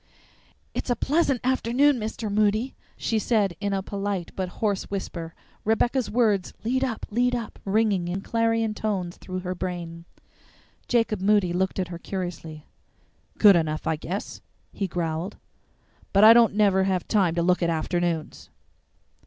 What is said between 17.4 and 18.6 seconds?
look at afternoons."